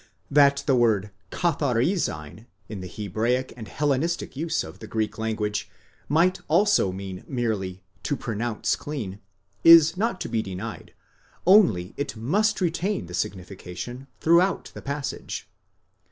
[0.31, 5.69] That the word xafapi{ew in the Hebraic and Hellenistic use of the Greek language,
[6.09, 9.19] might also mean merely 20 pro nounce clean
[9.63, 10.95] is not to be denied,
[11.45, 15.47] only it must retain the signification throughout the passage.